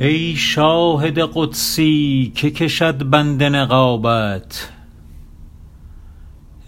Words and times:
ای 0.00 0.36
شاهد 0.36 1.18
قدسی 1.34 2.32
که 2.34 2.50
کشد 2.50 3.04
بند 3.04 3.42
نقابت 3.42 4.72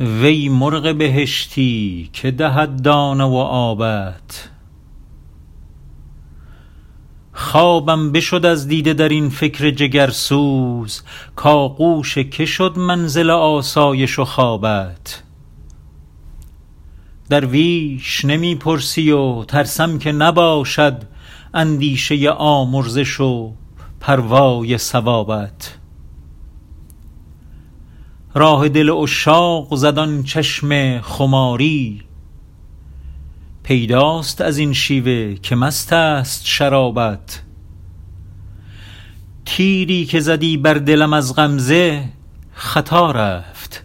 وی 0.01 0.49
مرغ 0.49 0.95
بهشتی 0.95 2.11
که 2.12 2.30
دهد 2.30 2.83
دانه 2.83 3.25
و 3.25 3.35
آبت. 3.37 4.52
خوابم 7.43 8.12
بشد 8.12 8.46
از 8.46 8.68
دیده 8.68 8.95
در 8.95 9.09
این 9.09 9.29
فکر 9.29 9.70
جگرسوز. 9.70 11.02
کآغوش 11.36 12.18
که 12.18 12.46
شد 12.46 12.78
منزل 12.78 13.30
آسایش 13.30 14.19
و 14.19 14.24
خوابت. 14.24 15.23
درویش 17.28 18.24
نمی 18.24 18.55
پرسی 18.55 19.10
و 19.10 19.45
ترسم 19.45 19.98
که 19.98 20.12
نباشد 20.12 21.02
اندیشه 21.55 22.30
آمرزش 22.30 23.20
و 23.20 23.52
پروای 24.00 24.78
ثوابت. 24.78 25.78
راه 28.34 28.69
دل 28.69 28.91
عشاق 28.91 29.74
زد 29.74 29.98
آن 29.98 30.22
چشم 30.22 31.00
خماری. 31.00 32.02
پیداست 33.62 34.41
از 34.41 34.59
این 34.59 34.73
شیوه 34.73 35.34
که 35.34 35.57
مست 35.57 35.93
است 35.93 36.47
شرابت. 36.47 37.43
تیری 39.45 40.05
که 40.05 40.20
زدی 40.20 40.57
بر 40.57 40.75
دلم 40.75 41.12
از 41.12 41.34
غمزه 41.37 42.05
خطا 42.53 43.11
رفت. 43.11 43.84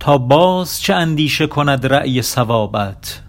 تا 0.00 0.18
باز 0.18 0.80
چه 0.80 0.94
اندیشه 0.94 1.46
کند 1.46 1.86
رای 1.86 2.22
صوابت 2.22 3.22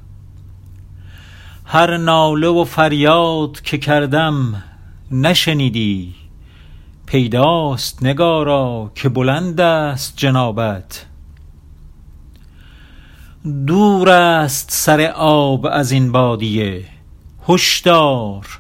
هر 1.65 1.97
ناله 1.97 2.47
و 2.47 2.63
فریاد 2.63 3.61
که 3.61 3.77
کردم 3.77 4.63
نشنیدی. 5.11 6.15
پیداست 7.05 8.03
نگارا 8.03 8.91
که 8.95 9.09
بلند 9.09 9.61
است 9.61 10.13
جنابت. 10.17 11.08
دور 13.43 14.09
است 14.09 14.71
سر 14.71 15.01
آب 15.15 15.65
از 15.65 15.91
این 15.91 16.11
بادیه. 16.11 16.85
هشدار. 17.49 18.59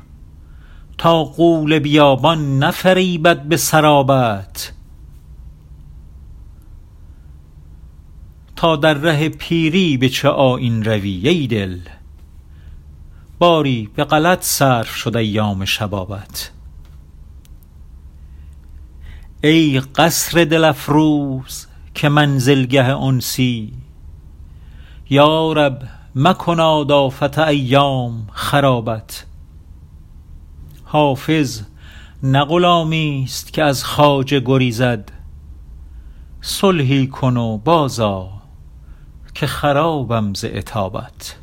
تا 0.97 1.23
غول 1.23 1.79
بیابان 1.79 2.59
نفریبد 2.63 3.43
به 3.43 3.57
سرابت. 3.57 4.73
تا 8.55 8.75
در 8.75 8.93
ره 8.93 9.29
پیری 9.29 9.97
به 9.97 10.09
چه 10.09 10.29
آیین 10.29 10.83
روی 10.83 11.29
ای 11.29 11.47
دل. 11.47 11.79
باری 13.39 13.89
به 13.95 14.03
غلط 14.03 14.43
صرف 14.43 14.95
شد 14.95 15.17
ایام 15.17 15.65
شبابت. 15.65 16.51
ای 19.43 19.79
قصر 19.79 20.45
دل 20.45 20.63
افروز 20.63 21.67
که 21.95 22.09
منزلگه 22.09 22.97
انسی 22.97 23.73
یا 25.09 25.53
رب 25.53 25.81
مکناد 26.15 26.91
آفت 26.91 27.39
ایام 27.39 28.27
خرابت. 28.31 29.25
حافظ 30.83 31.61
نه 32.23 32.45
غلامی 32.45 33.25
ست 33.29 33.53
که 33.53 33.63
از 33.63 33.83
خواجه 33.83 34.39
گریزد. 34.39 35.11
صلحی 36.41 37.07
کن 37.07 37.37
و 37.37 37.57
باز 37.57 37.99
آ 37.99 38.25
که 39.33 39.47
خرابم 39.47 40.33
ز 40.33 40.45
عتابت. 40.45 41.35